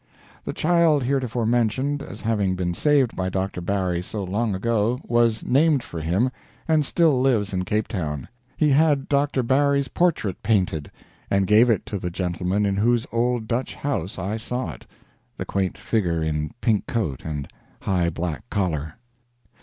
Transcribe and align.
The 0.45 0.51
child 0.53 1.03
heretofore 1.03 1.45
mentioned 1.45 2.01
as 2.01 2.21
having 2.21 2.55
been 2.55 2.73
saved 2.73 3.15
by 3.15 3.29
Dr. 3.29 3.61
Barry 3.61 4.01
so 4.01 4.23
long 4.23 4.55
ago, 4.55 4.99
was 5.03 5.45
named 5.45 5.83
for 5.83 5.99
him, 6.01 6.31
and 6.67 6.83
still 6.83 7.21
lives 7.21 7.53
in 7.53 7.65
Cape 7.65 7.87
Town. 7.87 8.27
He 8.57 8.69
had 8.69 9.07
Dr. 9.07 9.43
Barry's 9.43 9.89
portrait 9.89 10.41
painted, 10.41 10.89
and 11.29 11.45
gave 11.45 11.69
it 11.69 11.85
to 11.85 11.99
the 11.99 12.09
gentleman 12.09 12.65
in 12.65 12.77
whose 12.77 13.05
old 13.11 13.47
Dutch 13.47 13.75
house 13.75 14.17
I 14.17 14.37
saw 14.37 14.71
it 14.71 14.87
the 15.37 15.45
quaint 15.45 15.77
figure 15.77 16.23
in 16.23 16.49
pink 16.61 16.87
coat 16.87 17.21
and 17.23 17.47
high 17.81 18.09
black 18.09 18.49
collar. 18.49 18.95